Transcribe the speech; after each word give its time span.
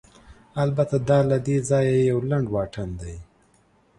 البته، 0.63 0.95
دا 1.09 1.19
له 1.29 1.37
دې 1.45 1.57
ځایه 1.69 1.95
یو 2.09 2.19
لنډ 2.29 2.47
واټن 2.55 2.89
دی. 3.01 3.15